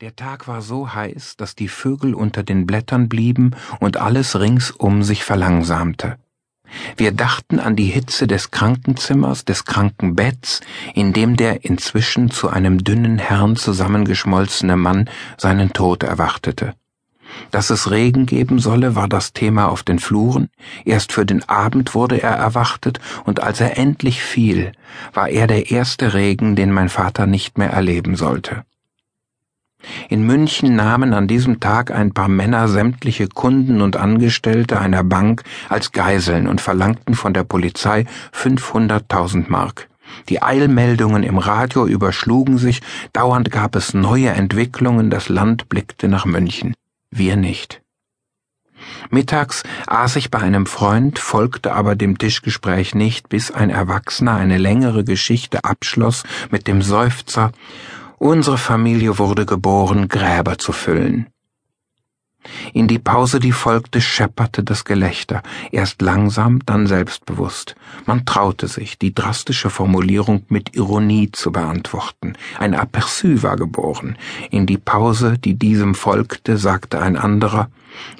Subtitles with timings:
[0.00, 3.50] Der Tag war so heiß, dass die Vögel unter den Blättern blieben
[3.80, 6.16] und alles ringsum sich verlangsamte.
[6.96, 10.62] Wir dachten an die Hitze des Krankenzimmers, des Krankenbetts,
[10.94, 16.72] in dem der inzwischen zu einem dünnen Herrn zusammengeschmolzene Mann seinen Tod erwartete.
[17.50, 20.48] Dass es Regen geben solle, war das Thema auf den Fluren,
[20.86, 24.72] erst für den Abend wurde er erwartet, und als er endlich fiel,
[25.12, 28.64] war er der erste Regen, den mein Vater nicht mehr erleben sollte.
[30.08, 35.42] In München nahmen an diesem Tag ein paar Männer sämtliche Kunden und Angestellte einer Bank
[35.68, 39.88] als Geiseln und verlangten von der Polizei 500.000 Mark.
[40.28, 42.80] Die Eilmeldungen im Radio überschlugen sich,
[43.12, 46.74] dauernd gab es neue Entwicklungen, das Land blickte nach München.
[47.10, 47.80] Wir nicht.
[49.10, 54.58] Mittags aß ich bei einem Freund, folgte aber dem Tischgespräch nicht, bis ein Erwachsener eine
[54.58, 57.52] längere Geschichte abschloss mit dem Seufzer
[58.22, 61.28] Unsere Familie wurde geboren, Gräber zu füllen.
[62.74, 67.76] In die Pause, die folgte, schepperte das Gelächter, erst langsam, dann selbstbewusst.
[68.04, 72.34] Man traute sich, die drastische Formulierung mit Ironie zu beantworten.
[72.58, 74.18] Ein Aperçu war geboren.
[74.50, 77.70] In die Pause, die diesem folgte, sagte ein anderer,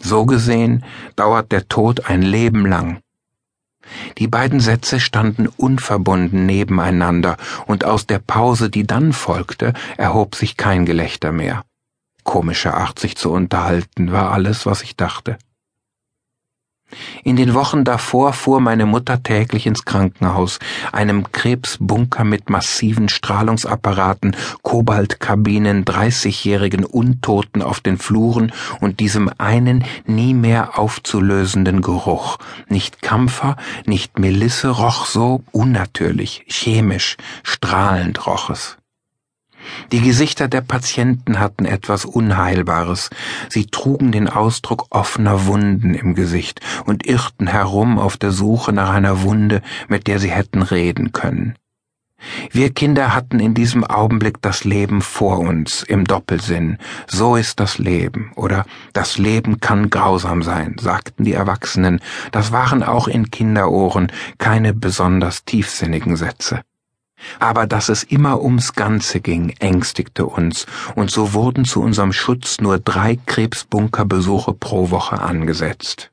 [0.00, 0.82] so gesehen
[1.14, 3.00] dauert der Tod ein Leben lang.
[4.18, 10.56] Die beiden Sätze standen unverbunden nebeneinander, und aus der Pause, die dann folgte, erhob sich
[10.56, 11.64] kein Gelächter mehr.
[12.24, 15.38] Komische Art, sich zu unterhalten, war alles, was ich dachte.
[17.24, 20.58] In den Wochen davor fuhr meine Mutter täglich ins Krankenhaus,
[20.92, 30.34] einem Krebsbunker mit massiven Strahlungsapparaten, Kobaltkabinen, dreißigjährigen Untoten auf den Fluren und diesem einen nie
[30.34, 32.38] mehr aufzulösenden Geruch.
[32.68, 38.79] Nicht Kampfer, nicht Melisse roch so unnatürlich, chemisch, strahlend roch es.
[39.92, 43.10] Die Gesichter der Patienten hatten etwas Unheilbares.
[43.48, 48.90] Sie trugen den Ausdruck offener Wunden im Gesicht und irrten herum auf der Suche nach
[48.90, 51.54] einer Wunde, mit der sie hätten reden können.
[52.50, 56.78] Wir Kinder hatten in diesem Augenblick das Leben vor uns im Doppelsinn.
[57.06, 62.00] So ist das Leben oder das Leben kann grausam sein, sagten die Erwachsenen.
[62.30, 66.60] Das waren auch in Kinderohren keine besonders tiefsinnigen Sätze.
[67.38, 72.60] Aber dass es immer ums Ganze ging, ängstigte uns, und so wurden zu unserem Schutz
[72.60, 76.09] nur drei Krebsbunkerbesuche pro Woche angesetzt.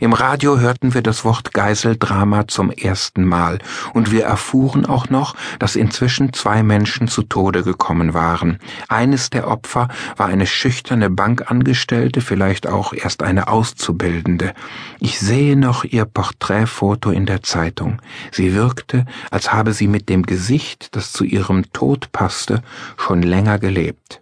[0.00, 3.58] Im Radio hörten wir das Wort Geiseldrama zum ersten Mal,
[3.94, 8.58] und wir erfuhren auch noch, dass inzwischen zwei Menschen zu Tode gekommen waren.
[8.88, 14.54] Eines der Opfer war eine schüchterne Bankangestellte, vielleicht auch erst eine Auszubildende.
[15.00, 18.00] Ich sehe noch ihr Porträtfoto in der Zeitung.
[18.32, 22.62] Sie wirkte, als habe sie mit dem Gesicht, das zu ihrem Tod passte,
[22.96, 24.20] schon länger gelebt.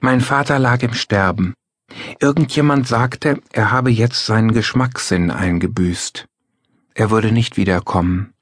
[0.00, 1.54] Mein Vater lag im Sterben.
[2.20, 6.26] Irgendjemand sagte, er habe jetzt seinen Geschmackssinn eingebüßt.
[6.94, 8.32] Er würde nicht wiederkommen.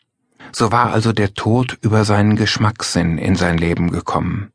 [0.53, 4.50] So war also der Tod über seinen Geschmackssinn in sein Leben gekommen.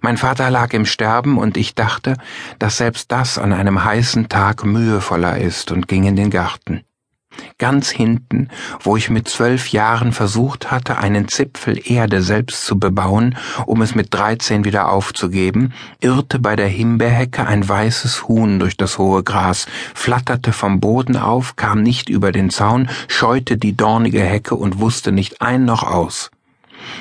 [0.00, 2.16] Mein Vater lag im Sterben und ich dachte,
[2.58, 6.82] dass selbst das an einem heißen Tag mühevoller ist und ging in den Garten
[7.58, 8.48] ganz hinten,
[8.80, 13.94] wo ich mit zwölf Jahren versucht hatte, einen Zipfel Erde selbst zu bebauen, um es
[13.94, 19.66] mit dreizehn wieder aufzugeben, irrte bei der Himbeerhecke ein weißes Huhn durch das hohe Gras,
[19.94, 25.12] flatterte vom Boden auf, kam nicht über den Zaun, scheute die dornige Hecke und wusste
[25.12, 26.30] nicht ein noch aus.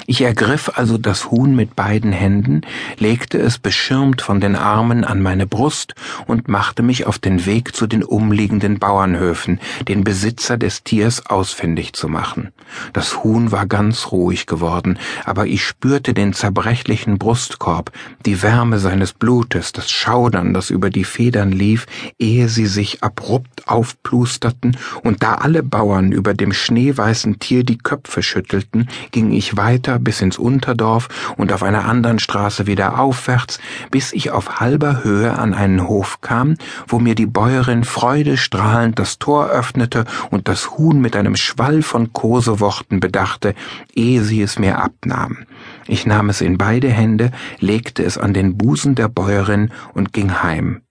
[0.06, 2.62] Ich ergriff also das Huhn mit beiden Händen,
[2.98, 7.76] legte es beschirmt von den Armen an meine Brust und machte mich auf den Weg
[7.76, 12.52] zu den umliegenden Bauernhöfen, den Besitzer des Tiers ausfindig zu machen.
[12.94, 17.92] Das Huhn war ganz ruhig geworden, aber ich spürte den zerbrechlichen Brustkorb,
[18.26, 21.86] die Wärme seines Blutes, das Schaudern, das über die Federn lief,
[22.20, 28.22] ehe sie sich abrupt aufplusterten, und da alle Bauern über dem schneeweißen Tier die Köpfe
[28.24, 31.08] schüttelten, ging ich weiter weiter bis ins Unterdorf
[31.38, 33.60] und auf einer anderen Straße wieder aufwärts,
[33.92, 36.56] bis ich auf halber Höhe an einen Hof kam,
[36.88, 42.12] wo mir die Bäuerin freudestrahlend das Tor öffnete und das Huhn mit einem Schwall von
[42.12, 43.54] Koseworten bedachte,
[43.94, 45.46] ehe sie es mir abnahm.
[45.86, 50.42] Ich nahm es in beide Hände, legte es an den Busen der Bäuerin und ging
[50.42, 50.82] heim.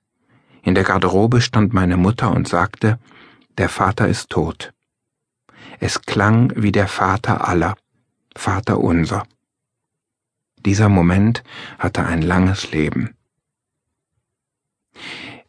[0.63, 3.01] In der Garderobe stand meine Mutter und sagte,
[3.59, 4.73] der Vater ist tot.
[5.81, 7.75] Es klang wie der Vater aller.
[8.37, 9.25] Vater unser.
[10.65, 11.43] Dieser Moment
[11.79, 13.15] hatte ein langes Leben.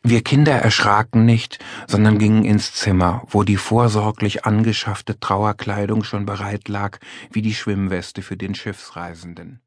[0.04, 6.70] Wir Kinder erschraken nicht, sondern gingen ins Zimmer, wo die vorsorglich angeschaffte Trauerkleidung schon bereit
[6.70, 7.00] lag,
[7.32, 9.60] wie die Schwimmweste für den Schiffsreisenden.